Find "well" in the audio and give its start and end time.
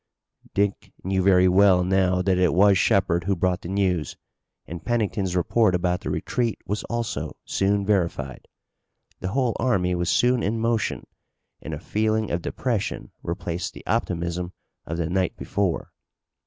1.47-1.83